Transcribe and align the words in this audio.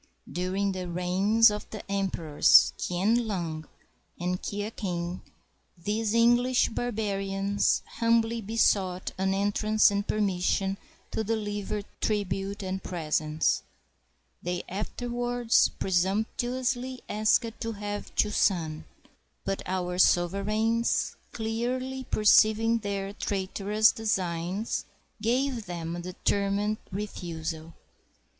During 0.31 0.71
the 0.71 0.89
reigns 0.89 1.51
of 1.51 1.69
the 1.69 1.83
emperors 1.87 2.73
Kien 2.79 3.27
lung 3.27 3.67
and 4.19 4.41
Kia 4.41 4.71
king 4.71 5.21
these 5.77 6.15
English 6.15 6.69
barbarians 6.69 7.83
humbly 7.85 8.41
besought 8.41 9.11
an 9.19 9.35
entrance 9.35 9.91
and 9.91 10.07
permission 10.07 10.79
to 11.11 11.23
deliver 11.23 11.83
tribute 11.99 12.63
and 12.63 12.81
presents; 12.81 13.61
they 14.41 14.63
afterwards 14.67 15.69
presumptuously 15.69 17.01
asked 17.07 17.59
to 17.61 17.73
have 17.73 18.15
Chu 18.15 18.31
san; 18.31 18.85
but 19.45 19.61
our 19.67 19.99
sovereigns, 19.99 21.15
clearly 21.31 22.05
perceiving 22.05 22.79
their 22.79 23.13
traitor 23.13 23.69
ous 23.71 23.91
designs, 23.91 24.85
gave 25.21 25.67
them 25.67 25.95
a 25.95 25.99
determined 26.01 26.77
refusal. 26.91 27.75